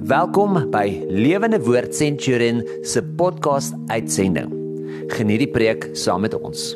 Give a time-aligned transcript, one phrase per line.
[0.00, 4.48] Welkom by Lewende Woord Centurion se podcast uitsending.
[5.12, 6.70] Geniet die preek saam met ons.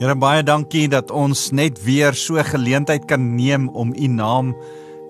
[0.00, 4.54] Here baie dankie dat ons net weer so geleentheid kan neem om u naam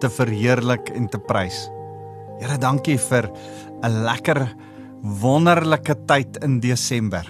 [0.02, 1.68] te verheerlik en te prys.
[2.40, 3.30] Here dankie vir
[3.86, 4.50] 'n lekker
[5.22, 7.22] wonderlike tyd in Desember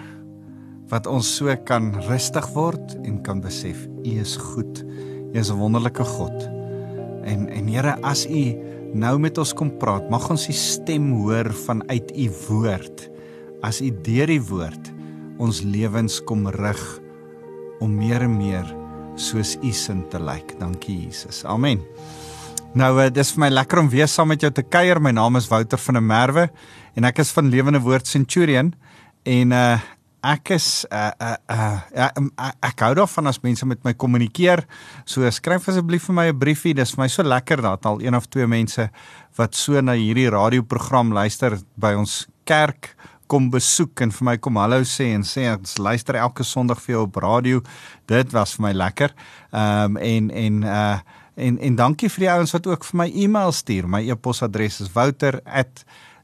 [0.88, 3.76] wat ons so kan rustig word en kan besef
[4.06, 4.84] u is goed.
[5.34, 6.48] U is 'n wonderlike God.
[7.24, 10.08] En en Here as u nou met ons kom praat.
[10.12, 13.06] Mag ons die stem hoor vanuit u woord.
[13.64, 14.92] As u deur die woord
[15.42, 16.82] ons lewens kom rig
[17.84, 18.68] om meer en meer
[19.20, 20.54] soos u sin te lyk.
[20.60, 21.42] Dankie Jesus.
[21.44, 21.82] Amen.
[22.76, 25.00] Nou uh, dis vir my lekker om weer saam met jou te kuier.
[25.00, 26.46] My naam is Wouter van der Merwe
[26.96, 28.72] en ek is van Lewende Woord Centurion
[29.28, 29.92] en uh
[30.26, 34.64] ek is uh uh, uh uh, ek hou daarvan as mense met my kommunikeer.
[35.06, 36.74] So skryf asseblief vir my 'n briefie.
[36.74, 38.90] Dis vir my so lekker dat al een of twee mense
[39.36, 42.96] wat so na hierdie radioprogram luister by ons kerk
[43.26, 46.94] kom besoek en vir my kom hallo sê en sê ons luister elke Sondag vir
[46.94, 47.60] jou op radio.
[48.06, 49.14] Dit was vir my lekker.
[49.52, 50.98] Ehm um, en en uh
[51.36, 53.88] en en dankie vir die ouens wat ook vir my e-mail stuur.
[53.88, 55.40] My e-posadres is wouter@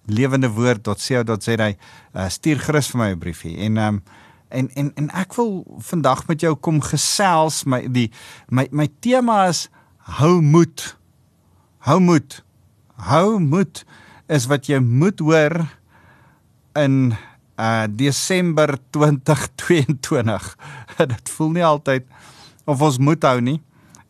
[0.06, 3.56] lewendewoord.co.za uh, stuur gerus vir my 'n briefie.
[3.56, 4.03] En um,
[4.48, 8.11] en en en ek wil vandag met jou kom gesels my die
[8.48, 9.69] my my tema is
[10.19, 10.97] hou moed.
[11.78, 12.42] Hou moed.
[12.97, 13.84] Hou moed
[14.28, 15.67] is wat jy moet hoor
[16.78, 17.14] in
[17.61, 20.56] uh Desember 2022
[21.14, 22.06] dit voel nie altyd
[22.64, 23.61] of ons moet hou nie.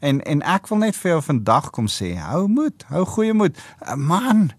[0.00, 3.58] En en ek wil net vir jou vandag kom sê hou moed hou goeie moed.
[3.86, 4.50] Uh, man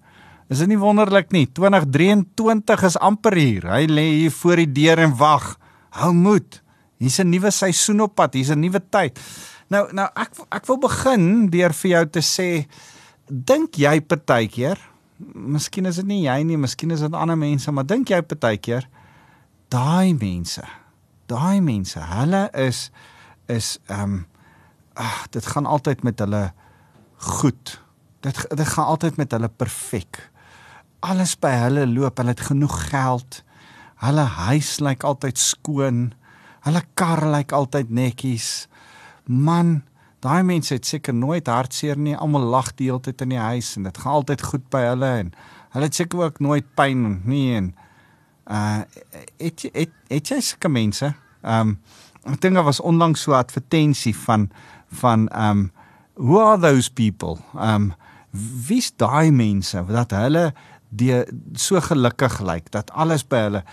[0.49, 1.45] Is dit nie wonderlik nie?
[1.47, 3.67] 2023 is amper hier.
[3.72, 5.53] Hy lê hier voor die deur en wag.
[6.00, 6.61] Hou moed.
[6.97, 8.33] Hier's 'n nuwe seisoen op pad.
[8.33, 9.19] Hier's 'n nuwe tyd.
[9.69, 12.66] Nou nou ek ek wil begin deur vir jou te sê
[13.27, 14.77] dink jy partykeer,
[15.33, 18.88] miskien is dit nie jy nie, miskien is dit ander mense, maar dink jy partykeer
[19.73, 20.61] daai mense,
[21.31, 22.91] daai mense, hulle is
[23.51, 24.25] is ehm um,
[24.94, 26.51] ag dit gaan altyd met hulle
[27.18, 27.79] goed.
[28.22, 30.29] Dit dit gaan altyd met hulle perfek
[31.03, 32.18] alles by hulle loop.
[32.22, 33.41] Hulle het genoeg geld.
[34.03, 36.14] Hulle huis lyk altyd skoon.
[36.64, 38.68] Hulle kar lyk altyd netjies.
[39.28, 39.81] Man,
[40.24, 42.16] daai mense het seker nooit hartseer nie.
[42.16, 45.12] Almal lag die hele tyd in die huis en dit gaan altyd goed by hulle
[45.24, 45.34] en
[45.74, 47.72] hulle het seker ook nooit pyn nie en
[48.46, 48.84] uh
[49.40, 51.13] het het het jy sulke mense?
[51.42, 51.78] Um
[52.30, 54.52] ek dink daar was onlangs so 'n advertensie van
[54.88, 55.72] van um
[56.13, 57.40] who are those people?
[57.56, 57.94] Um
[58.68, 60.53] wie's daai mense wat hulle
[60.94, 61.24] die
[61.58, 63.64] so gelukkig lyk dat alles by hulle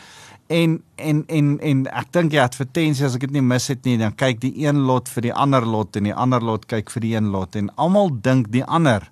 [0.50, 3.98] en en en en ek dink die advertensie as ek dit nie mis het nie
[4.00, 7.06] dan kyk die een lot vir die ander lot en die ander lot kyk vir
[7.06, 9.10] die een lot en almal dink die ander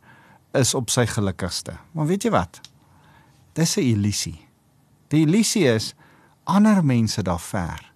[0.56, 1.76] is op sy gelukkigste.
[1.92, 2.60] Maar weet jy wat?
[3.54, 4.40] Dis 'n illusie.
[5.08, 5.94] Die illusie is
[6.44, 7.92] ander mense daar ver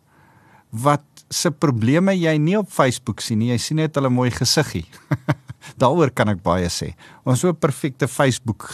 [0.71, 3.49] wat se probleme jy nie op Facebook sien nie.
[3.49, 4.87] Jy sien net hulle mooi gesiggie.
[5.78, 6.95] Daaroor kan ek baie sê.
[7.25, 8.69] Ons so 'n perfekte Facebook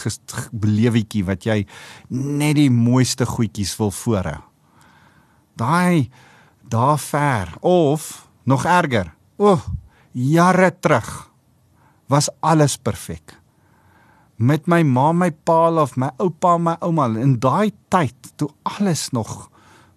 [0.51, 1.65] belewetjie wat jy
[2.09, 4.41] net die mooiste goedjies wil voorhou.
[5.55, 6.09] Daai
[6.69, 9.13] daar ver of nog erger.
[9.37, 9.61] O, oh,
[10.11, 11.29] jare terug
[12.07, 13.37] was alles perfek.
[14.35, 19.09] Met my ma, my pa of my oupa, my ouma in daai tyd toe alles
[19.11, 19.49] nog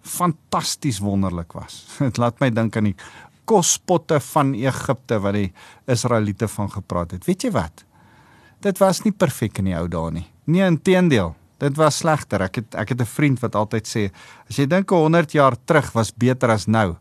[0.03, 1.85] fantasties wonderlik was.
[2.03, 2.97] Dit laat my dink aan die
[3.45, 5.49] kospotte van Egipte wat die
[5.87, 7.25] Israeliete van gepraat het.
[7.25, 7.85] Weet jy wat?
[8.63, 10.27] Dit was nie perfek in die ou dae nie.
[10.45, 11.33] Nee, inteendeel.
[11.63, 12.43] Dit was slegter.
[12.47, 14.11] Ek het ek het 'n vriend wat altyd sê,
[14.49, 16.97] as jy dink 100 jaar terug was beter as nou,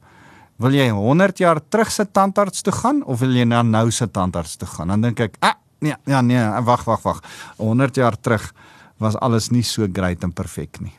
[0.57, 4.11] wil jy 100 jaar terug se tandarts toe gaan of wil jy na nou se
[4.11, 4.89] tandarts toe gaan?
[4.89, 7.23] Dan dink ek, ah, nee, ja, nee, wag, wag, wag.
[7.57, 8.53] 100 jaar terug
[8.99, 10.95] was alles nie so great en perfek nie.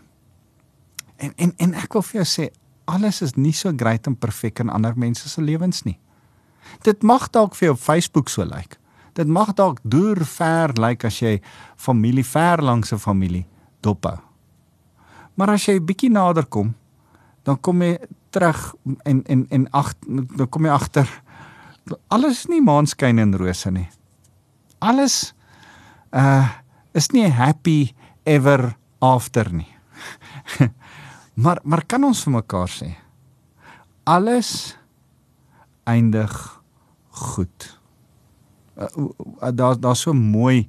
[1.18, 2.50] En en en ek wil vir jou sê,
[2.86, 6.00] alles is nie so great en perfek in ander mense se lewens nie.
[6.84, 8.56] Dit mag dalk vir jou op Facebook so lyk.
[8.56, 8.78] Like.
[9.14, 11.42] Dit mag dalk deur ver lyk like as jy
[11.78, 13.46] familie ver langs 'n familie
[13.82, 14.18] dophou.
[15.36, 16.76] Maar as jy bietjie nader kom,
[17.44, 17.98] dan kom jy
[18.30, 18.76] terug
[19.06, 21.24] en en en ag dan kom jy agter
[22.08, 23.88] alles is nie maanskyn en rose nie.
[24.80, 25.34] Alles
[26.12, 26.60] uh
[26.94, 29.70] is nie happy ever after nie.
[31.34, 32.92] Maar maar kan ons vir mekaar sê
[34.04, 34.76] alles
[35.88, 36.32] eindig
[37.10, 37.80] goed.
[38.76, 38.88] Uh,
[39.42, 40.68] uh, daar daar's so mooi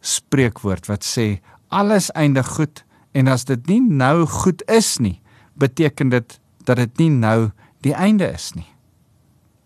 [0.00, 5.20] spreekwoord wat sê alles eindig goed en as dit nie nou goed is nie,
[5.54, 7.50] beteken dit dat dit nie nou
[7.84, 8.68] die einde is nie.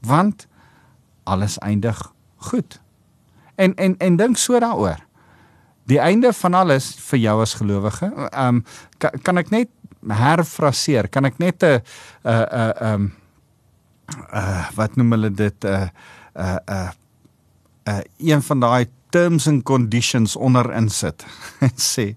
[0.00, 0.46] Want
[1.24, 2.00] alles eindig
[2.50, 2.80] goed.
[3.54, 5.00] En en en dink so daaroor.
[5.86, 8.10] Die einde van alles vir jou as gelowige.
[8.30, 8.64] Ehm um,
[8.98, 9.70] kan, kan ek net
[10.10, 11.08] herfraseer?
[11.08, 11.80] Kan ek net 'n
[12.24, 13.04] 'n 'n ehm
[14.32, 15.64] uh wat noem hulle dit?
[15.64, 15.88] 'n uh,
[16.34, 16.90] 'n uh, 'n uh,
[17.88, 21.24] uh, een van daai terms and conditions onder insit
[21.66, 22.16] en sê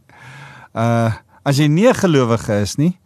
[0.74, 1.14] uh
[1.44, 3.00] as jy nie 'n gelowige is nie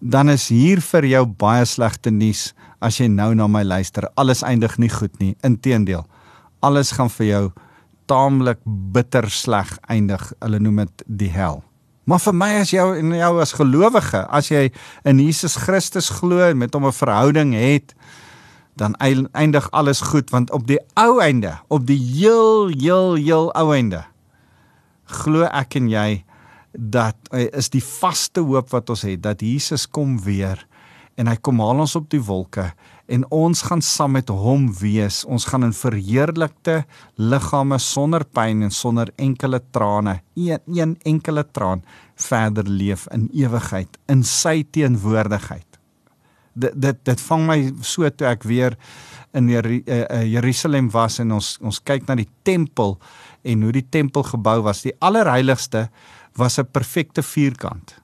[0.00, 4.04] dan is hier vir jou baie slegte nuus as jy nou na my luister.
[4.16, 5.36] Alles eindig nie goed nie.
[5.42, 6.04] Inteendeel
[6.60, 7.44] alles gaan vir jou
[8.10, 10.22] taamlik bitter sleg eindig.
[10.40, 11.62] Hulle noem dit die hel
[12.06, 14.68] maar vir my as jou en jou as gelowige as jy
[15.04, 17.94] in Jesus Christus glo en met hom 'n verhouding het
[18.76, 18.94] dan
[19.32, 24.04] eindig alles goed want op die ou einde, op die heel heel heel ou einde
[25.06, 26.24] glo ek en jy
[26.72, 30.66] dat eh, is die vaste hoop wat ons het dat Jesus kom weer
[31.16, 32.70] en hy kom haal ons op die wolke
[33.08, 35.22] en ons gaan saam met hom wees.
[35.24, 36.80] Ons gaan in verheerlikte
[37.16, 41.84] liggame sonder pyn en sonder enkele trane, een, een enkele traan
[42.16, 45.76] verder leef in ewigheid in sy teenwoordigheid
[46.56, 48.76] dit dit dit vang my so toe ek weer
[49.36, 52.96] in uh, uh, Jerusalem was en ons ons kyk na die tempel
[53.46, 54.82] en hoe die tempel gebou was.
[54.82, 55.88] Die allerheiligste
[56.36, 57.96] was 'n perfekte vierkant.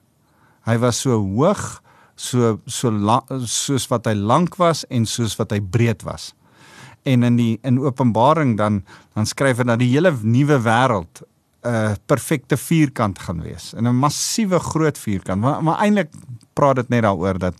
[0.65, 1.81] Hy was so hoog,
[2.15, 6.33] so so lang, soos wat hy lank was en soos wat hy breed was.
[7.03, 8.83] En in die in Openbaring dan
[9.15, 11.23] dan skryf hy dat die hele nuwe wêreld
[11.63, 13.73] 'n uh, perfekte vierkant gaan wees.
[13.73, 15.41] 'n massiewe groot vierkant.
[15.41, 16.11] Maar, maar eintlik
[16.53, 17.55] praat dit net daaroor dat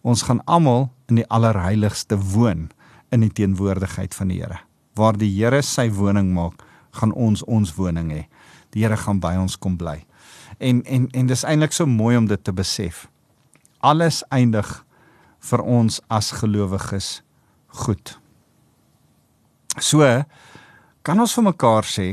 [0.00, 2.70] ons gaan almal in die allerheiligste woon
[3.08, 4.60] in die teenwoordigheid van die Here.
[4.94, 8.26] Waar die Here sy woning maak, gaan ons ons woning hê.
[8.70, 10.04] Die Here gaan by ons kom bly.
[10.58, 13.08] En en en dis eintlik so mooi om dit te besef.
[13.80, 14.84] Alles eindig
[15.50, 17.20] vir ons as gelowiges
[17.68, 18.16] goed.
[19.78, 20.02] So
[21.06, 22.08] kan ons vir mekaar sê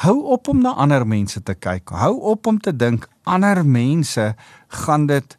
[0.00, 1.92] hou op om na ander mense te kyk.
[1.92, 4.32] Hou op om te dink ander mense
[4.84, 5.36] gaan dit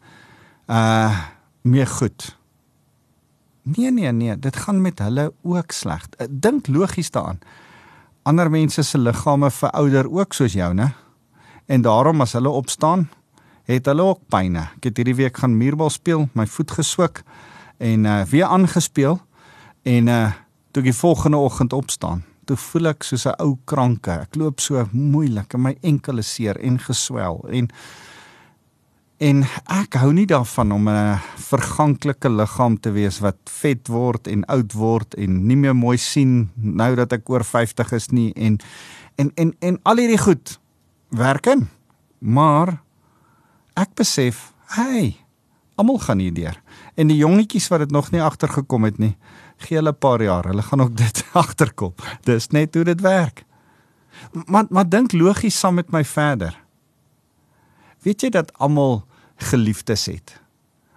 [0.70, 1.30] uh
[1.62, 2.38] mee goed.
[3.64, 6.08] Nee nee nee, dit gaan met hulle ook sleg.
[6.18, 7.40] Eh, dink logies daaraan.
[8.24, 10.92] Ander mense se liggame verouder ook soos joune.
[11.66, 13.10] En daarom as hulle opstaan,
[13.70, 14.68] het hulle ook pyne.
[14.78, 17.24] Ek het hierdie week gaan muurbal speel, my voet geswik
[17.78, 19.20] en uh weer aangespeel
[19.84, 20.32] en uh
[20.72, 24.12] toe ek die volgende oggend opstaan, toe voel ek soos 'n ou kranke.
[24.12, 27.70] Ek loop so moeilik en my enkele seer en geswel en
[29.22, 34.46] En ek hou nie daarvan om 'n verganklike liggaam te wees wat vet word en
[34.46, 38.58] oud word en nie meer mooi sien nou dat ek oor 50 is nie en
[39.16, 40.60] en en en al hierdie goed
[41.10, 41.70] werk in.
[42.20, 42.82] Maar
[43.74, 45.16] ek besef, hey,
[45.76, 46.58] almal gaan hier deur.
[46.96, 49.16] En die jongetjies wat dit nog nie agtergekom het nie,
[49.58, 51.94] gee hulle 'n paar jaar, hulle gaan ook dit agterkom.
[52.24, 53.46] Dis net hoe dit werk.
[54.46, 56.58] Maar maar dink logies saam met my verder.
[58.02, 59.06] Weet jy dat almal
[59.38, 60.42] geliefdes het.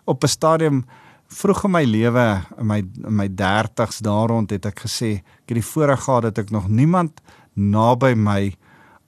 [0.04, 0.84] Op 'n stadium
[1.28, 5.48] vroeg in my lewe, in my in my 30's daar rond het ek gesê, ek
[5.48, 7.20] het die voorreg gehad dat ek nog niemand
[7.54, 8.54] naby my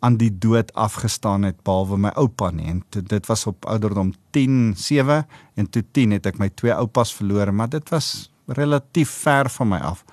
[0.07, 2.69] aan die dood afgestaan het behalwe my oupa nie.
[2.71, 7.15] En dit was op ouderdom 10, 7 en toe 10 het ek my twee oupas
[7.15, 10.05] verloor, maar dit was relatief ver van my af.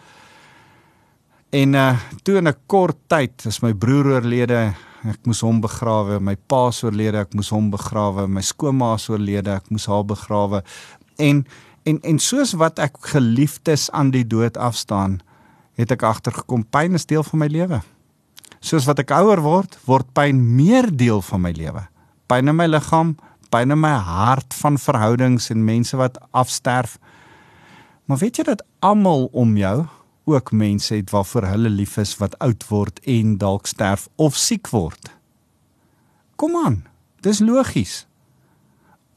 [1.54, 1.94] En uh
[2.24, 4.74] toe in 'n kort tyd is my broer oorlede
[5.04, 9.12] ek moes hom begrawe, my pa se oorlede, ek moes hom begrawe, my skoonma se
[9.14, 10.64] oorlede, ek moes haar begrawe.
[11.20, 11.46] En
[11.84, 15.20] en en soos wat ek geliefdes aan die dood afstaan,
[15.76, 17.82] het ek agtergekom pyn is deel van my lewe.
[18.64, 21.84] Soos wat ek ouer word, word pyn meer deel van my lewe.
[22.32, 23.18] Pyn in my liggaam,
[23.52, 26.96] pyn in my hart van verhoudings en mense wat afsterf.
[28.08, 29.84] Maar weet jy dat almal om jou
[30.32, 34.72] ook mense het waarvoor hulle lief is wat oud word en dalk sterf of siek
[34.72, 35.12] word.
[36.40, 36.86] Kom aan,
[37.20, 38.06] dis logies.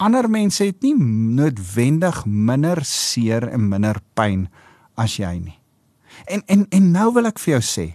[0.03, 4.49] Ander mense het nie noodwendig minder seer en minder pyn
[4.99, 5.57] as jy nie.
[6.27, 7.87] En en en nou wil ek vir jou sê,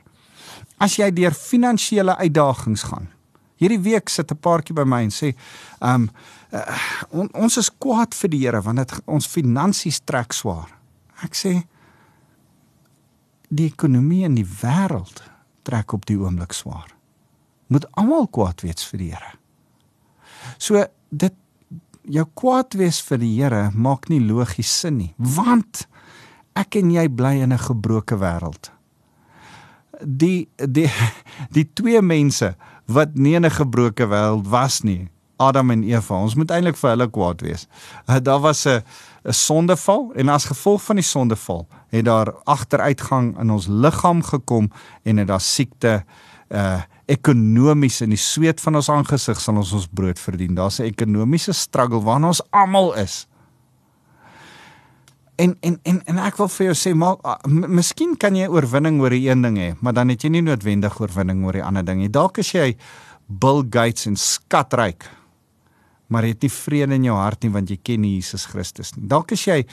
[0.82, 3.10] as jy deur finansiële uitdagings gaan.
[3.62, 5.36] Hierdie week sit 'n paartjie by my en sê,
[5.80, 6.10] "Um
[6.52, 6.78] uh,
[7.12, 10.70] on, ons is kwaad vir die Here want dit ons finansies trek swaar."
[11.24, 11.64] Ek sê,
[13.50, 15.22] die ekonomie in die wêreld
[15.64, 16.90] trek op die oomblik swaar.
[17.68, 19.34] Moet almal kwaad wees vir die Here.
[20.58, 21.34] So dit
[22.04, 25.86] jou kwaad wees vir die Here maak nie logies sin nie, want
[26.56, 28.72] ek en jy bly in 'n gebroke wêreld.
[30.04, 30.90] Die die
[31.58, 32.56] die twee mense
[32.86, 36.22] wat nie in 'n gebroke wêreld was nie, Adam en Eva.
[36.22, 37.68] Ons moet eintlik vir hulle kwaad wees.
[38.08, 38.84] Uh, daar was 'n
[39.24, 44.72] 'n sondeval en as gevolg van die sondeval het daar agteruitgang in ons liggaam gekom
[45.04, 46.04] en het daar siekte
[46.50, 46.82] uh
[47.12, 50.56] ekonomies in die sweet van ons aangesig sal ons ons brood verdien.
[50.56, 53.28] Daar's 'n ekonomiese struggle waarna ons almal is.
[55.42, 57.18] En en en en ek wil vir jou sê maar
[57.50, 61.00] miskien kan jy oorwinning oor die een ding hê, maar dan het jy nie noodwendig
[61.02, 62.12] oorwinning oor die ander ding nie.
[62.14, 62.76] Dalk is jy
[63.26, 65.08] Bill Gates en skatryk.
[66.12, 68.94] Maar jy het nie vrede in jou hart nie want jy ken nie Jesus Christus
[68.98, 69.08] nie.
[69.10, 69.64] Dalk is jy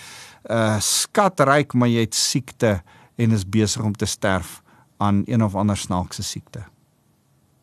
[0.49, 2.79] uh skatryk maar jy het siekte
[3.19, 4.61] en is besig om te sterf
[5.03, 6.65] aan een of ander snaakse siekte.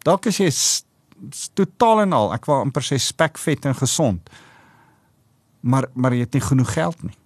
[0.06, 0.52] Dalk is jy
[1.58, 4.34] totaal en al, ek wil amper sê spekvet en gesond.
[5.66, 7.18] Maar maar jy het nie genoeg geld nie.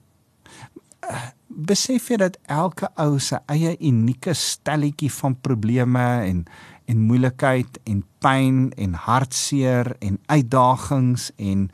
[1.47, 6.45] Besef jy dat elke ou se eie unieke stelletjie van probleme en
[6.89, 11.67] en moeilikheid en pyn en hartseer en uitdagings en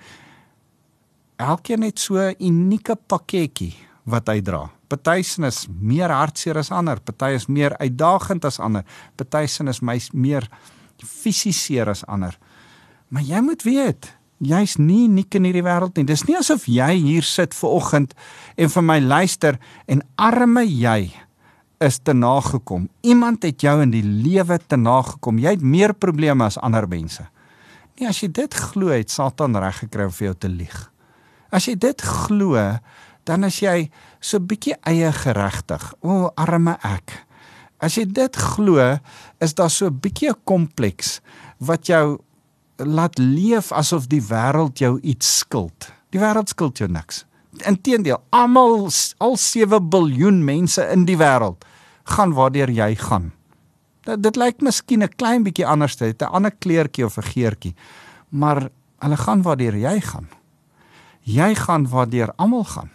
[1.39, 4.69] elkeen het so 'n unieke pakketjie wat hy dra.
[4.87, 8.83] Party se is meer hartseer as ander, party is meer uitdagend as ander,
[9.15, 10.49] party se is my meer
[10.97, 12.37] fisies seer as ander.
[13.07, 16.05] Maar jy moet weet, jy's nie uniek in hierdie wêreld nie.
[16.07, 18.15] Dis nie asof jy hier sit ver oggend
[18.57, 21.11] en vir my luister en arme jy
[21.83, 22.89] is te nagekom.
[23.03, 25.39] Iemand het jou in die lewe te nagekom.
[25.39, 27.27] Jy het meer probleme as ander mense.
[27.95, 30.75] Nee, as jy dit glo, het Satan reg gekry om vir jou te lieg.
[31.55, 32.59] As jy dit glo,
[33.27, 33.89] dan is jy
[34.19, 35.83] so bietjie eie geregtig.
[36.03, 37.21] O, arme ek.
[37.83, 38.97] As jy dit glo,
[39.39, 41.21] is daar so 'n bietjie 'n kompleks
[41.59, 42.19] wat jou
[42.75, 45.91] laat leef asof die wêreld jou iets skuld.
[46.09, 47.23] Die wêreld skuld jou niks.
[47.63, 48.89] Inteendeel, almal
[49.23, 51.63] al 7 biljoen mense in die wêreld
[52.15, 53.31] gaan waardeur jy gaan.
[54.05, 57.75] Dit, dit lyk miskien 'n klein bietjie anders, dit 'n ander kleurtjie of 'n geurtjie,
[58.29, 60.27] maar hulle gaan waardeur jy gaan.
[61.21, 62.91] Jy gaan waardeur almal gaan.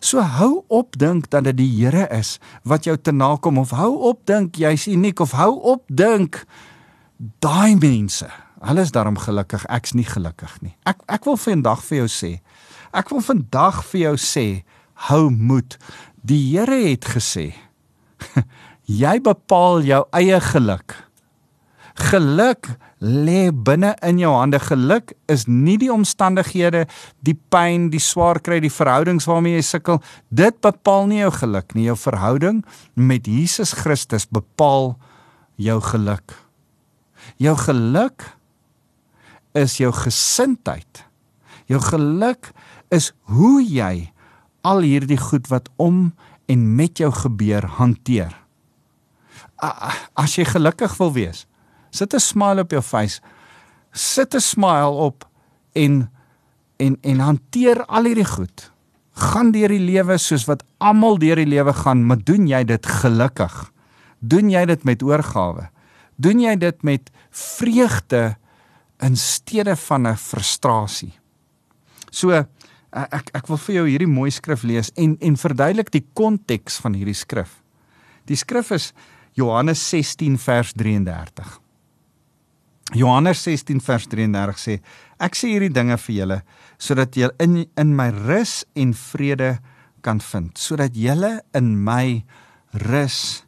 [0.00, 3.96] So hou op dink dat dit die Here is wat jou te nakom of hou
[4.10, 6.44] op dink jy's uniek of hou op dink
[7.40, 8.28] daai mense.
[8.60, 10.74] Hulle is daarom gelukkig, ek's nie gelukkig nie.
[10.88, 12.32] Ek ek wil vandag vir jou sê.
[12.92, 14.46] Ek wil vandag vir jou sê,
[15.08, 15.78] hou moed.
[16.26, 17.52] Die Here het gesê,
[19.02, 20.96] jy bepaal jou eie geluk.
[22.10, 22.68] Geluk
[23.00, 24.60] lê binne in jou hande.
[24.60, 26.84] Geluk is nie die omstandighede,
[27.24, 30.02] die pyn, die swaar kry, die verhoudings waarmee jy sukkel.
[30.28, 31.88] Dit bepaal nie jou geluk nie.
[31.88, 32.60] Jou verhouding
[32.94, 34.94] met Jesus Christus bepaal
[35.60, 36.36] jou geluk.
[37.40, 38.28] Jou geluk
[39.52, 41.04] is jou gesindheid.
[41.66, 42.52] Jou geluk
[42.90, 44.12] is hoe jy
[44.62, 46.12] al hierdie goed wat om
[46.46, 48.34] en met jou gebeur hanteer.
[50.14, 51.46] As jy gelukkig wil wees,
[51.90, 53.20] Sit 'n smile op jou face.
[53.92, 55.28] Sit 'n smile op
[55.72, 56.10] en
[56.76, 58.72] en en hanteer al hierdie goed.
[59.12, 62.86] Gaan deur die lewe soos wat almal deur die lewe gaan, maar doen jy dit
[62.86, 63.72] gelukkig?
[64.18, 65.68] Doen jy dit met oorgawe?
[66.16, 68.36] Doen jy dit met vreugde
[69.02, 71.12] in steede van 'n frustrasie?
[72.10, 72.44] So
[72.92, 76.94] ek ek wil vir jou hierdie mooi skrif lees en en verduidelik die konteks van
[76.94, 77.62] hierdie skrif.
[78.26, 78.92] Die skrif is
[79.38, 81.60] Johannes 16 vers 33.
[82.98, 84.80] Johannes 16 vers 33 sê
[85.22, 86.40] ek sê hierdie dinge vir julle
[86.78, 89.58] sodat julle in in my rus en vrede
[90.02, 92.24] kan vind sodat julle in my
[92.90, 93.44] rus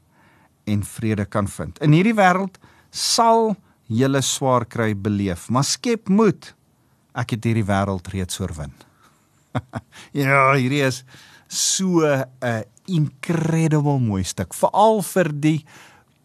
[0.66, 1.78] en vrede kan vind.
[1.82, 2.58] In hierdie wêreld
[2.90, 6.54] sal julle swaar kry beleef, maar skep moed.
[7.18, 8.72] Ek het hierdie wêreld reeds oorwin.
[10.16, 11.02] ja, hierdie is
[11.48, 15.64] so 'n incredible mooi stuk, veral vir die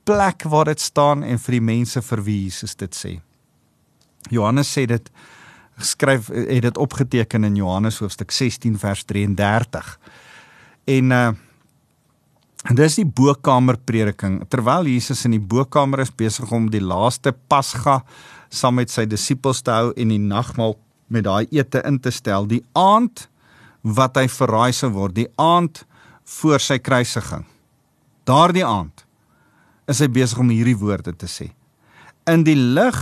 [0.04, 3.20] plek waar dit staan en vir die mense vir wie Jesus dit sê.
[4.32, 5.12] Johannes sê dit
[5.78, 10.00] skryf het dit opgeteken in Johannes hoofstuk 16 vers 33.
[10.86, 11.34] En uh
[12.76, 14.42] dis die bokkamer prediking.
[14.52, 18.02] Terwyl Jesus in die bokkamer is besig om die laaste Pasga
[18.50, 20.76] saam met sy disippels te hou en die nagmaal
[21.08, 23.28] met daai ete in te stel, die aand
[23.88, 25.86] wat hy verraai sou word, die aand
[26.40, 27.46] voor sy kruisiging.
[28.28, 29.06] Daardie aand
[29.88, 31.54] is hy besig om hierdie woorde te sê.
[32.28, 32.98] In die lig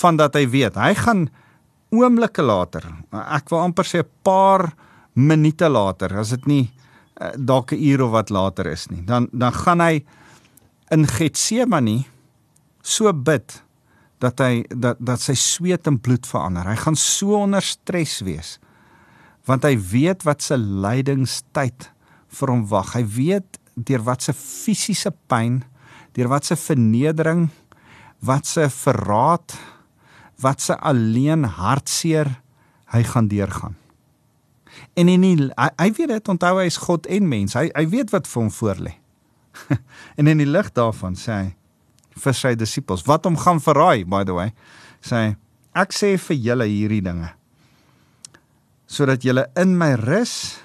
[0.00, 1.26] van dat hy weet, hy gaan
[1.92, 4.72] oomblikke later, ek wil amper sê 'n paar
[5.14, 6.73] minute later, as dit nie
[7.20, 10.04] uh, dalk 'n uur of wat later is nie, dan dan gaan hy
[10.90, 12.04] in Getsemane
[12.82, 13.62] so bid
[14.18, 16.66] dat hy dat dat sy sweet in bloed verander.
[16.66, 18.58] Hy gaan so onder stres wees
[19.44, 21.90] want hy weet wat se lydingstyd
[22.32, 22.94] vir hom wag.
[22.96, 25.62] Hy weet deur wat se fisiese pyn
[26.14, 27.48] deur wat se vernedering,
[28.22, 29.56] wat se verraad,
[30.40, 32.30] wat se alleen hartseer
[32.94, 33.74] hy gaan deurgaan.
[34.98, 37.56] En in die, hy, hy weet dit onthou hy is God en mens.
[37.58, 38.94] Hy hy weet wat vir hom voorlê.
[40.18, 41.52] en in die lig daarvan sê hy
[42.24, 44.54] vir sy disippels wat hom gaan verraai by the way.
[45.04, 45.34] Sê
[45.74, 47.32] ek sê vir julle hierdie dinge
[48.94, 50.60] sodat julle in my rus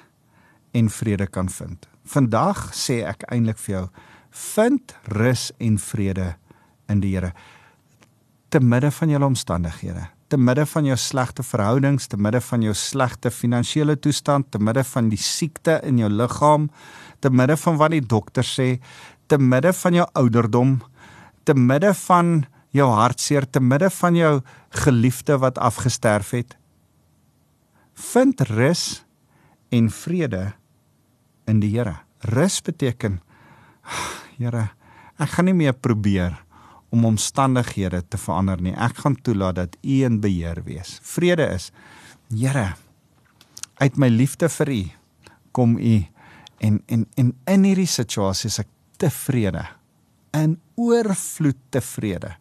[0.77, 1.87] en vrede kan vind.
[2.05, 3.85] Vandag sê ek eintlik vir jou
[4.53, 6.27] vind rus en vrede
[6.91, 7.31] in die Here
[8.49, 12.73] te midde van julle omstandighede te midde van jou slegte verhoudings, te midde van jou
[12.77, 16.69] slegte finansiële toestand, te midde van die siekte in jou liggaam,
[17.19, 18.69] te midde van wat die dokter sê,
[19.27, 20.77] te midde van jou ouderdom,
[21.45, 22.33] te midde van
[22.77, 24.33] jou hartseer, te midde van jou
[24.85, 26.53] geliefde wat afgesterf het.
[27.97, 29.03] Vind rus
[29.73, 30.51] en vrede
[31.49, 31.97] in die Here.
[32.29, 33.17] Rus beteken
[34.37, 34.69] Here,
[35.17, 36.48] ek gaan nie meer probeer nie
[36.89, 38.73] om omstandighede te verander nie.
[38.73, 40.99] Ek gaan toelaat dat U in beheer wees.
[41.01, 41.71] Vrede is
[42.29, 42.75] Here
[43.79, 44.81] uit my liefde vir U
[45.55, 45.95] kom U
[46.59, 48.69] en en en in hierdie situasie is ek
[48.99, 49.63] tevrede.
[50.35, 52.35] In oorvloed tevrede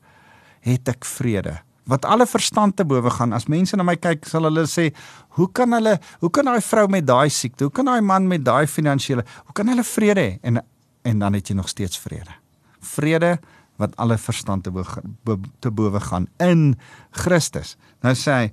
[0.66, 3.32] het ek vrede wat alle verstand te bowe gaan.
[3.32, 4.92] As mense na my kyk, sal hulle sê,
[5.40, 8.44] "Hoe kan hulle, hoe kan daai vrou met daai siekte, hoe kan daai man met
[8.44, 10.60] daai finansiële, hoe kan hulle vrede hê?" En
[11.02, 12.34] en dan het jy nog steeds vrede.
[12.80, 13.38] Vrede
[13.78, 16.74] wat alle verstand te bowe te bowe gaan in
[17.10, 17.76] Christus.
[18.02, 18.46] Nou sê hy,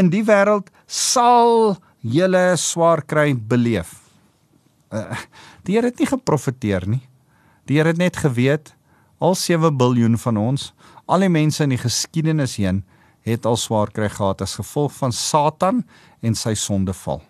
[0.00, 3.98] in die wêreld sal julle swaar kry beleef.
[4.90, 5.14] Uh,
[5.68, 7.02] die Here het nie geprofeteer nie.
[7.68, 8.74] Die Here het net geweet
[9.20, 10.70] al 7 miljard van ons,
[11.06, 12.84] al die mense in die geskiedenis heen
[13.28, 15.82] het al swaar kry gehad as gevolg van Satan
[16.24, 17.20] en sy sondeval.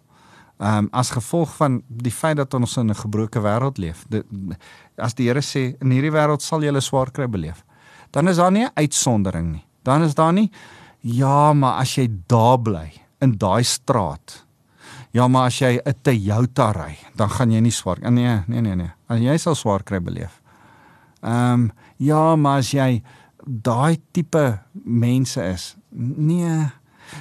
[0.60, 4.04] Ehm um, as gevolg van die feit dat ons in 'n gebroke wêreld leef.
[4.08, 4.24] De,
[4.96, 7.64] as die Here sê in hierdie wêreld sal jy swaar kry beleef.
[8.10, 9.64] Dan is daar nie 'n uitsondering nie.
[9.82, 10.50] Dan is daar nie
[11.00, 14.44] ja, maar as jy daar bly in daai straat.
[15.12, 18.74] Ja, maar as jy 'n Toyota ry, dan gaan jy nie swaar nee, nee, nee,
[18.74, 18.92] nee.
[19.08, 20.40] As jy sal swaar kry beleef.
[21.22, 23.02] Ehm um, ja, maar as jy
[23.46, 25.76] daai tipe mense is.
[25.90, 26.70] Nee.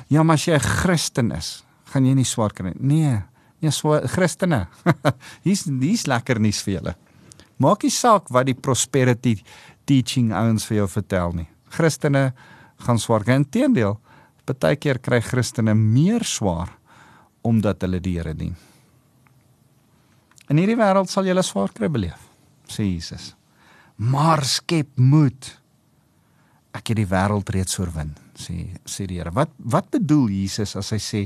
[0.08, 2.76] Ja, maar as jy 'n Christen is, gaan jy nie swaar kry nie.
[2.80, 3.29] Nee.
[3.62, 4.68] Ja, so Christene.
[5.46, 6.96] hier's hier's lekker nuus vir julle.
[7.60, 9.36] Maak nie saak wat die prosperity
[9.90, 11.50] teaching ouens vir jou vertel nie.
[11.76, 12.30] Christene
[12.86, 13.36] gaan swaar kry.
[13.42, 13.98] Inteendeel,
[14.50, 16.72] baie keer kry Christene meer swaar
[17.46, 18.56] omdat hulle die Here dien.
[20.50, 22.20] In hierdie wêreld sal jy swaar kry beleef,
[22.68, 23.34] sê Jesus.
[23.98, 25.52] Maar skep moed.
[26.74, 29.34] Ek het die wêreld reeds oorwin, sê sê die Here.
[29.36, 31.22] Wat wat bedoel Jesus as hy sê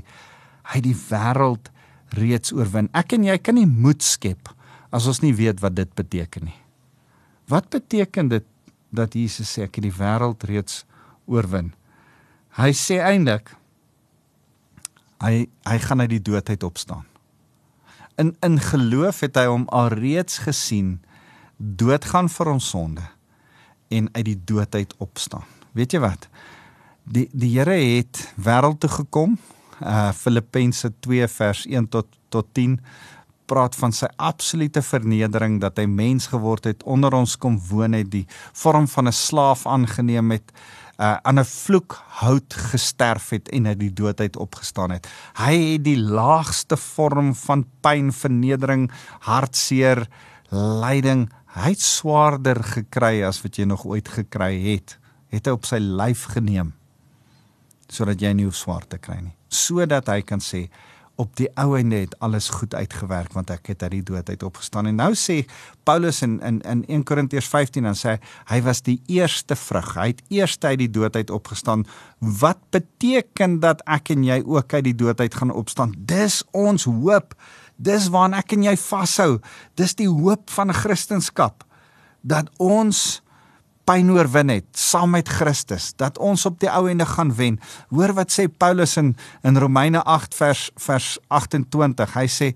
[0.72, 1.70] hy het die wêreld
[2.18, 2.90] reeds oorwin.
[2.94, 4.52] Ek en jy kan nie moed skep
[4.94, 6.60] as ons nie weet wat dit beteken nie.
[7.50, 8.46] Wat beteken dit
[8.94, 10.84] dat Jesus sê ek het die wêreld reeds
[11.26, 11.72] oorwin?
[12.60, 13.56] Hy sê eintlik
[15.24, 17.08] hy hy gaan uit die dood uit opstaan.
[18.22, 21.00] In in geloof het hy hom alreeds gesien
[21.58, 23.06] doodgaan vir ons sonde
[23.94, 25.46] en uit die dood uit opstaan.
[25.74, 26.28] Weet jy wat?
[27.04, 29.38] Die die Here het wêreld toe gekom
[29.82, 32.80] uh Filippense 2 vers 1 tot tot 10
[33.46, 38.10] praat van sy absolute vernedering dat hy mens geword het onder ons kom woon het
[38.12, 40.52] die vorm van 'n slaaf aangeneem het
[41.00, 45.08] uh aan 'n vloek hout gesterf het en uit die dood uit opgestaan het.
[45.38, 50.08] Hy het die laagste vorm van pyn, vernedering, hartseer,
[50.52, 55.00] lyding, hy het swaarder gekry as wat jy nog ooit gekry het.
[55.30, 56.74] Het hy op sy lyf geneem
[57.88, 60.68] sodat jy nie hoef swaar te kry nie sodat hy kan sê
[61.22, 64.44] op die ou einde het alles goed uitgewerk want ek het uit die dood uit
[64.44, 64.90] opgestaan.
[64.90, 65.44] En nou sê
[65.86, 68.18] Paulus in in in 1 Korintiërs 15 dan sê
[68.50, 69.94] hy was die eerste vrug.
[69.96, 71.86] Hy het eers uit die dood uit opgestaan.
[72.20, 75.94] Wat beteken dat ek en jy ook uit die dood uit gaan opstaan?
[75.98, 77.38] Dis ons hoop.
[77.78, 79.40] Dis waarna ek en jy vashou.
[79.76, 81.54] Dis die hoop van Christendom.
[82.24, 83.23] Dat ons
[83.88, 87.60] pyn oorwin het saam met Christus dat ons op die ou ende gaan wen.
[87.92, 92.16] Hoor wat sê Paulus in in Romeine 8 vers vers 28.
[92.16, 92.52] Hy sê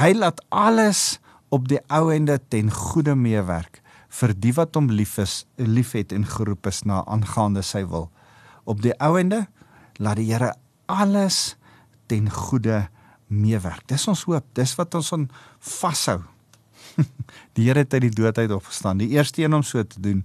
[0.00, 1.18] hy laat alles
[1.52, 3.82] op die ou ende ten goeie meewerk
[4.16, 8.08] vir die wat hom lief is, liefhet en geroep is na aangaande sy wil.
[8.64, 9.44] Op die ou ende
[10.00, 10.54] laat die Here
[10.88, 11.56] alles
[12.08, 12.86] ten goeie
[13.28, 13.84] meewerk.
[13.90, 15.28] Dis ons hoop, dis wat ons on
[15.60, 16.22] vashou
[17.56, 18.98] die Here het uit die dood uit opgestaan.
[19.02, 20.24] Die eerste een om so te doen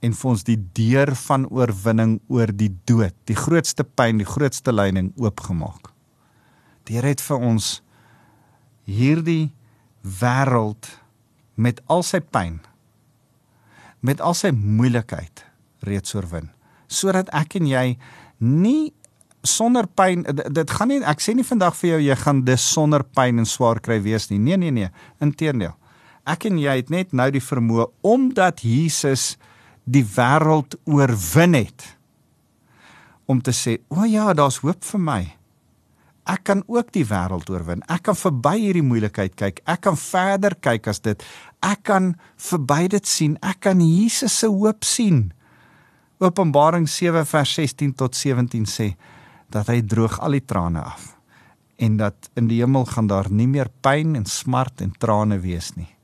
[0.00, 4.72] en vir ons die deur van oorwinning oor die dood, die grootste pyn, die grootste
[4.72, 5.90] lyding oopgemaak.
[6.86, 7.78] Die Here het vir ons
[8.88, 9.50] hierdie
[10.02, 10.88] wêreld
[11.58, 12.60] met al sy pyn
[14.00, 15.42] met al sy moeilikheid
[15.86, 16.52] reeds oorwin
[16.86, 17.84] sodat ek en jy
[18.38, 18.92] nie
[19.46, 23.04] sonder pyn dit gaan nie ek sê nie vandag vir jou jy gaan dis sonder
[23.16, 24.90] pyn en swaar kry wees nie nee nee nee
[25.24, 25.74] inteendeel
[26.28, 29.36] ek en jy het net nou die vermoë omdat Jesus
[29.88, 31.94] die wêreld oorwin het
[33.28, 35.38] om te sê, "O ja, daar's hoop vir my."
[36.28, 37.82] Ek kan ook die wêreld oorwin.
[37.88, 39.60] Ek kan verby hierdie moeilikheid kyk.
[39.64, 41.24] Ek kan verder kyk as dit.
[41.64, 43.38] Ek kan verby dit sien.
[43.42, 45.32] Ek kan Jesus se hoop sien.
[46.20, 48.96] Openbaring 7 vers 16 tot 17 sê
[49.50, 51.14] dat hy droog al die trane af
[51.78, 55.70] en dat in die hemel gaan daar nie meer pyn en smart en trane wees
[55.76, 55.97] nie.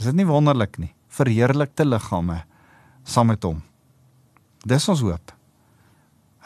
[0.00, 0.94] Is dit nie wonderlik nie?
[1.12, 2.40] Verheerlikte liggame
[3.04, 3.60] saam met hom.
[4.64, 5.34] Dis ons hoop.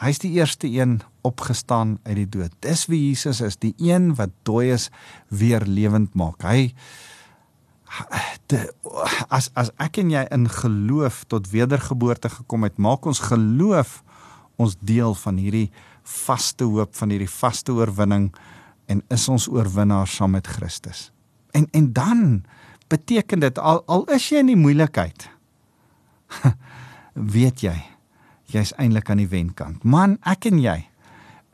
[0.03, 2.51] Hy's die eerste een opgestaan uit die dood.
[2.59, 4.89] Dis wie Jesus is, die een wat dooi is
[5.31, 6.43] weer lewend maak.
[6.43, 6.73] Hy
[8.51, 8.59] de,
[9.31, 14.01] as as ek en jy in geloof tot wedergeboorte gekom het, maak ons geloof
[14.59, 15.69] ons deel van hierdie
[16.03, 18.29] vaste hoop van hierdie vaste oorwinning
[18.91, 21.09] en is ons oorwinnaar saam met Christus.
[21.55, 22.43] En en dan
[22.87, 25.29] beteken dit al al is jy in die moeilikheid
[27.35, 27.75] weet jy
[28.53, 29.83] jy's eintlik aan die wenkant.
[29.83, 30.77] Man, ek en jy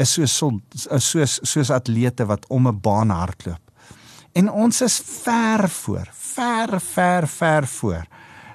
[0.02, 3.62] is so soos soos atlete wat om 'n baan hardloop.
[4.34, 8.06] En ons is ver voor, ver ver ver voor.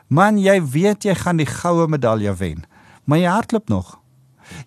[0.08, 2.64] Man, jy weet jy gaan die goue medalje wen,
[3.04, 4.00] maar jy hardloop nog.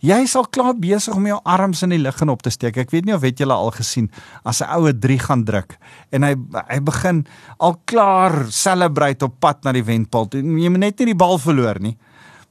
[0.02, 2.78] Jy sal klaar besig om jou arms in die lug en op te steek.
[2.78, 4.10] Ek weet nie of het julle al gesien
[4.44, 5.78] as 'n oue 3 gaan druk
[6.12, 6.36] en hy
[6.70, 7.26] hy begin
[7.60, 10.28] al klaar celebrate op pad na die wenpaal.
[10.32, 11.98] Jy moet net nie die bal verloor nie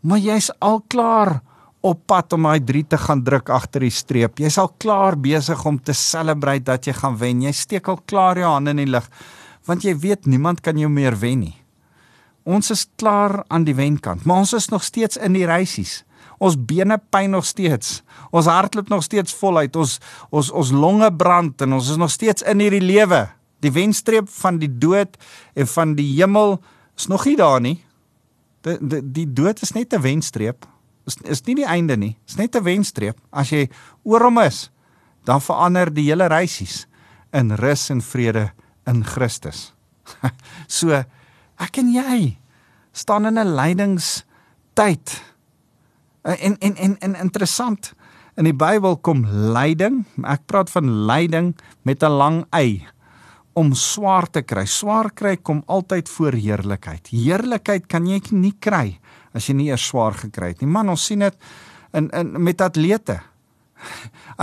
[0.00, 1.38] maar jy's al klaar
[1.80, 4.40] op pad om daai 3 te gaan druk agter die streep.
[4.42, 7.44] Jy's al klaar besig om te celebrate dat jy gaan wen.
[7.46, 9.08] Jy steek al klaar jou hande in die lug
[9.68, 11.56] want jy weet niemand kan jou meer wen nie.
[12.48, 16.06] Ons is klaar aan die wenkant, maar ons is nog steeds in die reisies.
[16.38, 18.02] Ons bene pyn nog steeds.
[18.30, 19.74] Ons hartklop nog steeds voluit.
[19.76, 19.98] Ons
[20.30, 23.26] ons ons longe brand en ons is nog steeds in hierdie lewe.
[23.62, 25.18] Die wenstreep van die dood
[25.54, 26.58] en van die hemel
[26.96, 27.78] is nog nie daar nie.
[28.66, 30.66] Die, die die dood is net 'n wenstreep.
[31.06, 32.16] Is is nie die einde nie.
[32.26, 33.18] Is net 'n wenstreep.
[33.32, 33.68] As jy
[34.04, 34.70] oor hom is,
[35.24, 36.86] dan verander die hele reisies
[37.32, 38.52] in rus en vrede
[38.86, 39.72] in Christus.
[40.66, 41.04] so
[41.58, 42.38] ek en jy
[42.92, 45.22] staan in 'n lydingstyd.
[46.22, 47.92] En en en en interessant.
[48.36, 52.86] In die Bybel kom lyding, ek praat van lyding met 'n lang y
[53.52, 54.64] om swaar te kry.
[54.66, 57.08] Swaar kry kom altyd voor heerlikheid.
[57.10, 58.98] Heerlikheid kan jy nie kry
[59.34, 60.70] as jy nie eers swaar gekry het nie.
[60.70, 61.34] Man, ons sien dit
[61.92, 63.20] in in met atlete.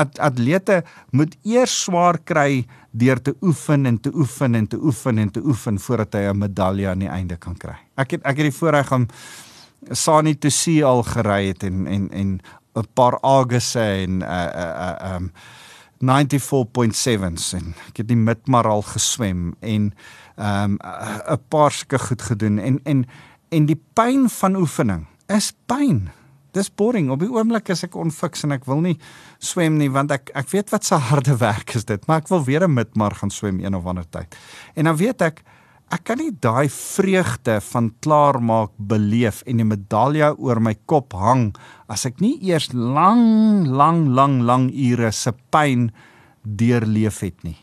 [0.01, 5.17] At, atlete moet eers swaar kry deur te oefen en te oefen en te oefen
[5.19, 7.75] en te oefen voordat hy 'n medalje aan die einde kan kry.
[7.95, 9.07] Ek het ek het die voorreg om
[9.91, 12.39] Sani to see al gery het en en en
[12.75, 15.31] 'n paar Auguste en uh uh um
[16.03, 19.93] 94.7s en ek het die midmar al geswem en
[20.35, 20.77] ehm um,
[21.31, 23.05] 'n paar sulke goed gedoen en en
[23.49, 26.09] en die pyn van oefening is pyn.
[26.51, 27.09] Dis boring.
[27.09, 28.97] Op die oomblik is ek onfiks en ek wil nie
[29.39, 32.43] swem nie want ek ek weet wat se harde werk is dit, maar ek wil
[32.43, 34.35] weer 'n midmar gaan swem een of ander tyd.
[34.75, 35.43] En dan weet ek
[35.95, 41.53] ek kan nie daai vreugde van klaarmaak beleef en die medalje oor my kop hang
[41.91, 45.91] as ek nie eers lang lang lang lang ure se pyn
[46.43, 47.58] deurleef het nie.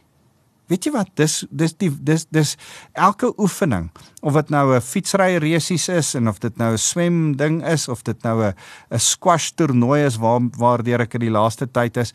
[0.70, 1.10] Weet jy wat?
[1.18, 2.54] Dis dis die dis dis
[2.96, 3.90] elke oefening
[4.22, 7.88] of dit nou 'n fietsry resies is en of dit nou 'n swem ding is
[7.88, 8.54] of dit nou 'n
[8.90, 12.14] 'n squash toernooi is waar waardeur ek in die laaste tyd is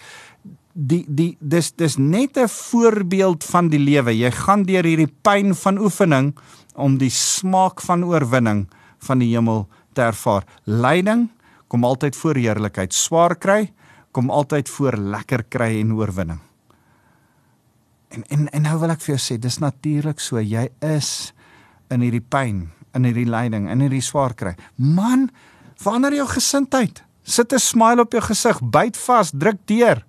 [0.77, 4.13] die die dis dis net 'n voorbeeld van die lewe.
[4.17, 6.35] Jy gaan deur hierdie pyn van oefening
[6.75, 8.67] om die smaak van oorwinning
[8.99, 10.43] van die hemel te ervaar.
[10.65, 11.29] Lyding
[11.67, 12.93] kom altyd voor heerlikheid.
[12.93, 13.73] Swaar kry
[14.11, 16.39] kom altyd voor lekker kry en oorwinning.
[18.09, 20.39] En en en nou wil ek vir jou sê, dis natuurlik so.
[20.39, 21.33] Jy is
[21.89, 24.55] in hierdie pyn, in hierdie lyding, in hierdie swaar kry.
[24.75, 25.29] Man,
[25.75, 27.03] verander jou gesindheid.
[27.23, 30.05] Sit 'n smile op jou gesig, byt vas, druk deur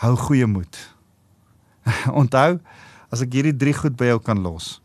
[0.00, 0.76] hou goeie moed.
[2.20, 2.58] Onthou,
[3.10, 4.78] as ek hierdie drie goed by jou kan los.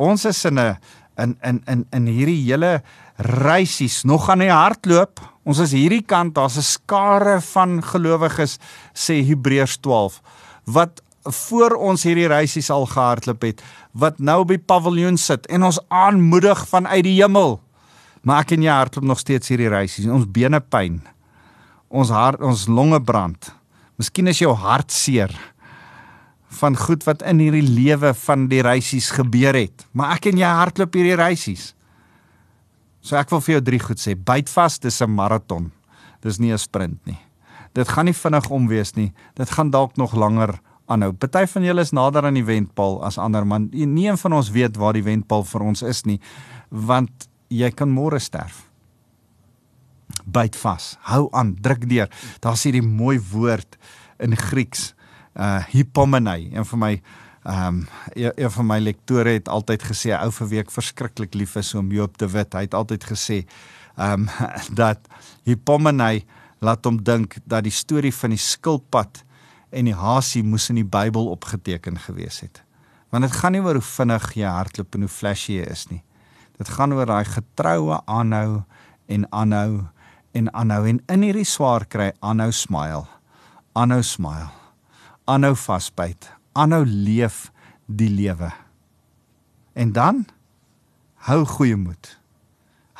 [0.00, 0.76] Ons is in 'n
[1.18, 2.82] in in in in hierdie hele
[3.18, 5.20] reisies nog aan die hardloop.
[5.44, 8.58] Ons is hierdie kant, daar's 'n skare van gelowiges
[8.94, 10.20] sê Hebreërs 12
[10.64, 15.62] wat voor ons hierdie reisies al gehardloop het, wat nou op die paviljoen sit en
[15.62, 17.60] ons aanmoedig vanuit die hemel.
[18.22, 20.06] Maar ek en jy hardloop nog steeds hierdie reisies.
[20.06, 21.00] Ons bene pyn.
[21.88, 23.52] Ons hart, ons longe brand.
[24.02, 25.30] Miskien is jou hart seer
[26.58, 29.84] van goed wat in hierdie lewe van die reisies gebeur het.
[29.94, 31.68] Maar ek en jy hardloop hierdie reisies.
[32.98, 34.16] So ek wil vir jou drie goed sê.
[34.18, 35.70] Byt vas, dis 'n maraton.
[36.20, 37.18] Dis nie 'n sprint nie.
[37.74, 39.12] Dit gaan nie vinnig om wees nie.
[39.36, 41.12] Dit gaan dalk nog langer aanhou.
[41.12, 43.68] Party van julle is nader aan die wendpaal as ander, man.
[43.72, 46.20] Nie een van ons weet waar die wendpaal vir ons is nie,
[46.70, 48.71] want jy kan môre sterf.
[50.24, 52.10] Byt vas, hou aan, druk deur.
[52.40, 53.78] Daar's hierdie mooi woord
[54.22, 54.92] in Grieks,
[55.34, 56.94] uh hypomene, een van my
[57.42, 61.74] ehm um, een van my lektore het altyd gesê ou vir week verskriklik lief is
[61.74, 62.54] om Joop de Wit.
[62.54, 63.42] Hy het altyd gesê
[63.96, 64.28] ehm um,
[64.82, 65.08] dat
[65.44, 66.22] hypomene
[66.62, 69.24] laat hom dink dat die storie van die skilpad
[69.70, 72.62] en die hasie moes in die Bybel opgeteken gewees het.
[73.10, 76.02] Want dit gaan nie oor hoe vinnig jy hardloop en hoe flashy jy is nie.
[76.58, 78.62] Dit gaan oor daai getroue aanhou
[79.10, 79.82] en aanhou
[80.32, 83.06] en aanhou en in hierdie swaar kry aanhou smile.
[83.78, 84.50] Aanhou smile.
[85.24, 86.30] Aanhou vasbyt.
[86.52, 87.50] Aanhou leef
[87.86, 88.50] die lewe.
[89.72, 90.24] En dan
[91.28, 92.16] hou goeie moed.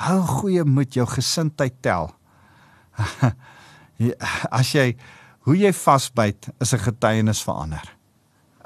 [0.03, 2.13] Hou goeie moed jou gesindheid tel.
[4.59, 4.93] As jy
[5.47, 7.89] hoe jy vasbyt is 'n getuienis vir ander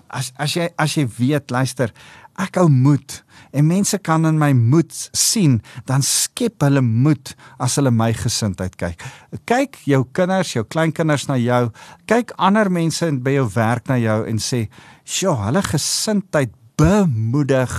[0.08, 1.92] as as jy as jy weet luister
[2.38, 3.20] ek hou moed
[3.56, 8.76] en mense kan in my moed sien dan skep hulle moed as hulle my gesindheid
[8.76, 9.00] kyk.
[9.48, 11.70] Kyk jou kinders jou kleinkinders na jou.
[12.10, 14.66] Kyk ander mense by jou werk na jou en sê
[15.04, 17.72] sjoe hulle gesindheid bemoedig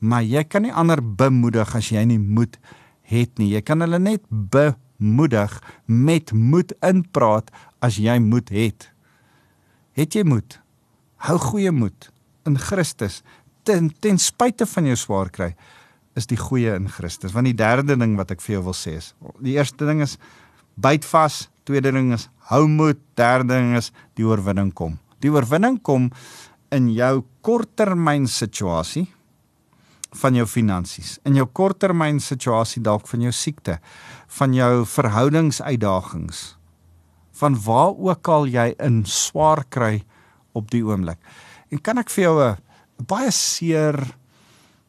[0.00, 2.58] maar jy kan nie ander bemoedig as jy nie moed
[3.06, 3.52] het nie.
[3.54, 7.50] Jy kan hulle net bemoedig met moed inpraat
[7.84, 8.90] as jy moed het.
[9.96, 10.58] Het jy moed?
[11.26, 12.10] Hou goeie moed
[12.46, 13.22] in Christus
[13.66, 15.50] ten ten spyte van jou swaar kry
[16.16, 17.34] is die goeie in Christus.
[17.34, 19.12] Want die derde ding wat ek vir jou wil sê is
[19.44, 20.16] die eerste ding is
[20.76, 21.46] byt vas.
[21.66, 23.00] Tweede ding is hou moed.
[23.18, 25.00] Derde ding is die oorwinning kom.
[25.20, 26.10] Die oorwinning kom
[26.74, 29.06] in jou korttermyn situasie
[30.16, 33.78] van jou finansies in jou korttermyn situasie dalk van jou siekte
[34.38, 36.44] van jou verhoudingsuitdagings
[37.40, 40.04] van waar ook al jy in swaar kry
[40.56, 41.18] op die oomblik.
[41.68, 42.56] En kan ek vir jou 'n
[42.98, 43.98] baie seer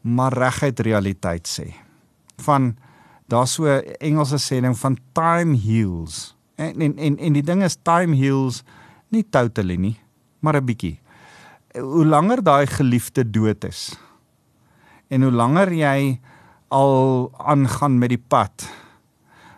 [0.02, 1.72] maar reguit realiteit sê.
[2.46, 2.76] Van
[3.28, 3.68] daar so
[4.00, 6.36] Engelse sêding van time heals.
[6.56, 8.64] En en en en die ding is time heals
[9.10, 9.98] nie totally nie,
[10.40, 11.00] maar 'n bietjie.
[11.76, 13.96] Hoe langer daai geliefde dood is
[15.10, 16.20] en hoe langer jy
[16.68, 18.68] al aangaan met die pad,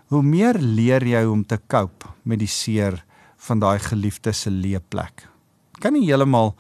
[0.08, 3.04] hoe meer leer jy om te cope met die seer
[3.38, 5.30] van daai geliefde se leeplek
[5.80, 6.54] kan nie heeltemal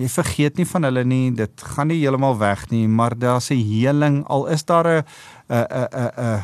[0.00, 3.62] jy vergeet nie van hulle nie, dit gaan nie heeltemal weg nie, maar daar's 'n
[3.62, 5.04] heling al is daar 'n
[5.48, 6.42] 'n 'n 'n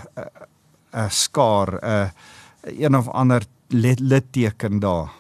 [0.95, 2.13] 'n skaar, 'n
[2.63, 5.11] een of ander litteken daar.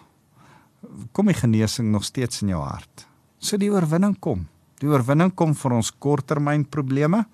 [1.12, 3.06] Kom die genesing nog steeds in jou hart.
[3.38, 4.48] So die oorwinning kom.
[4.78, 7.26] Die oorwinning kom vir ons korttermyn probleme.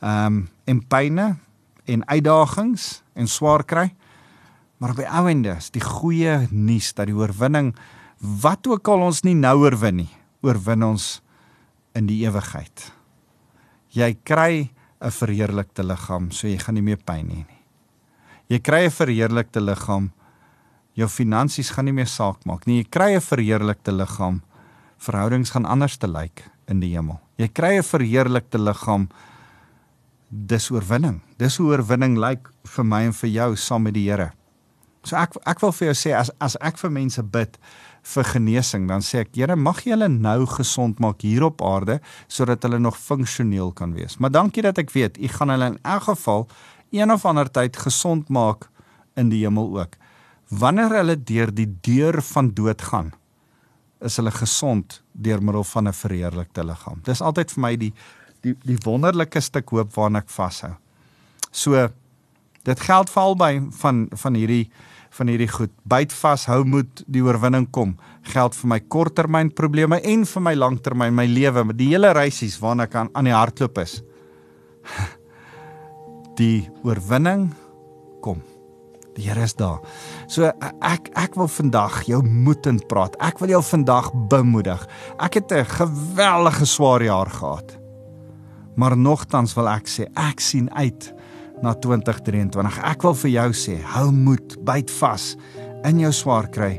[0.00, 1.36] Ehm um, en pyne
[1.84, 3.94] en uitdagings en swaar kry.
[4.78, 7.74] Maar by ouende is die goeie nuus dat die oorwinning
[8.18, 10.10] wat ook al ons nie nou oorwin nie,
[10.42, 11.22] oorwin ons
[11.94, 12.92] in die ewigheid.
[13.92, 17.62] Jy kry 'n verheerlikte liggaam, so jy gaan nie meer pyn hê nie.
[18.48, 20.12] Jy kry 'n verheerlikte liggaam.
[20.94, 22.82] Jou finansies gaan nie meer saak maak nie.
[22.82, 24.42] Jy kry 'n verheerlikte liggaam.
[24.98, 27.20] Verhoudings gaan anders te lyk in die hemel.
[27.38, 29.08] Jy kry 'n verheerlikte liggaam.
[30.28, 31.20] Dis oorwinning.
[31.38, 34.32] Dis hoe oorwinning lyk vir my en vir jou saam met die Here.
[35.04, 37.58] So ek ek wil vir jou sê as as ek vir mense bid
[38.02, 42.00] vir genesing, dan sê ek, Here, mag jy hulle nou gesond maak hier op aarde
[42.26, 44.18] sodat hulle nog funksioneel kan wees.
[44.18, 46.48] Maar dankie dat ek weet u gaan hulle in elk geval
[46.92, 48.68] een of ander tyd gesond maak
[49.16, 49.96] in die hemel ook.
[50.50, 53.12] Wanneer hulle deur die deur van dood gaan,
[54.02, 57.00] is hulle gesond deur middel van 'n verheerlikte liggaam.
[57.04, 57.92] Dis altyd vir my die
[58.42, 60.74] die die wonderlike stuk hoop waarna ek vashou.
[61.50, 61.88] So
[62.64, 64.70] dit geld vir albei van van hierdie
[65.12, 65.72] van hierdie goed.
[65.88, 67.96] Byt vas, hou moed, die oorwinning kom.
[68.32, 72.58] Geld vir my korttermyn probleme en vir my langtermyn my lewe, met die hele reisies
[72.62, 74.00] waarna ek aan, aan die hardloop is.
[76.32, 77.50] Die oorwinning
[78.24, 78.38] kom.
[79.12, 79.82] Die Here is daar.
[80.32, 83.18] So ek ek wil vandag jou moed in praat.
[83.20, 84.80] Ek wil jou vandag bemoedig.
[85.20, 87.76] Ek het 'n geweldige swaar jaar gehad.
[88.76, 91.12] Maar nogtans wil ek sê ek sien uit
[91.62, 92.80] na 2023.
[92.90, 95.32] Ek wil vir jou sê, hou moed, byt vas
[95.88, 96.76] in jou swaar kry.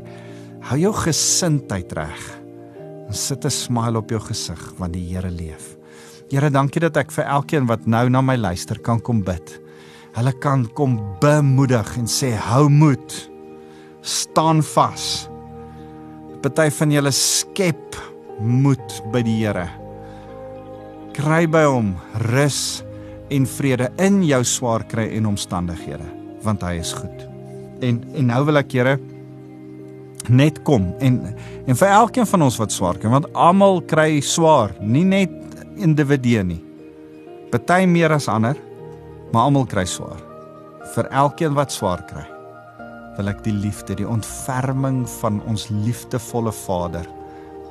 [0.70, 2.22] Hou jou gesindheid reg.
[3.08, 5.76] En sit 'n smile op jou gesig want die Here leef.
[6.30, 9.60] Here, dankie dat ek vir elkeen wat nou na my luister kan kom bid.
[10.14, 13.30] Hulle kan kom bemoedig en sê hou moed.
[14.02, 15.28] Staan vas.
[16.42, 17.96] Party van julle skep
[18.40, 19.68] moed by die Here.
[21.14, 21.94] Kry by hom
[22.32, 22.82] rus
[23.32, 26.10] en vrede in jou swaar kry en omstandighede
[26.44, 27.22] want hy is goed.
[27.80, 28.98] En en nou wil ek Here
[30.28, 31.20] net kom en
[31.64, 35.32] en vir elkeen van ons wat swaar kry want almal kry swaar, nie net
[35.76, 36.60] individue nie.
[37.50, 38.58] Party meer as ander,
[39.34, 40.20] Maar almal kry swaar.
[40.94, 42.22] Vir elkeen wat swaar kry,
[43.16, 47.08] wil ek die liefde, die ontferming van ons liefdevolle Vader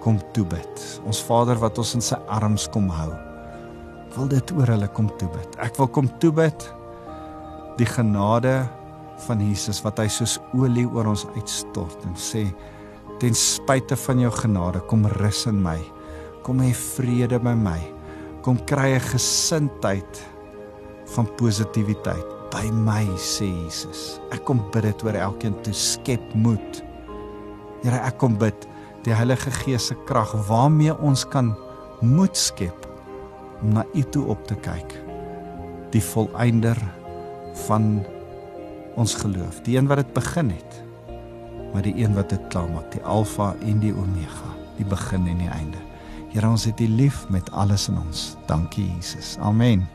[0.03, 0.83] kom toebid.
[1.07, 3.13] Ons Vader wat ons in sy arms kom hou.
[4.13, 5.55] Wil dit oor hulle kom toebid.
[5.63, 6.67] Ek wil kom toebid
[7.79, 8.59] die genade
[9.25, 12.43] van Jesus wat hy soos olie oor ons uitstort en sê
[13.21, 15.79] ten spyte van jou genade kom rus in my.
[16.45, 17.79] Kom hê vrede by my.
[18.45, 20.21] Kom kry 'n gesindheid
[21.15, 24.19] van positiwiteit by my sê Jesus.
[24.31, 25.73] Ek kom bid dit oor elkeen toe.
[25.73, 26.83] Skep moed.
[27.81, 28.67] Here ek kom bid
[29.03, 31.55] die Heilige Gees se krag waarmee ons kan
[32.01, 32.92] moed skep
[33.63, 34.99] om na U toe op te kyk
[35.93, 36.79] die volëinder
[37.67, 38.01] van
[38.97, 40.81] ons geloof, die een wat dit begin het,
[41.73, 45.51] maar die een wat dit klaarmaak, die alfa en die omega, die begin en die
[45.53, 45.81] einde.
[46.33, 48.31] Here ons het U lief met alles in ons.
[48.49, 49.37] Dankie Jesus.
[49.37, 49.92] Amen.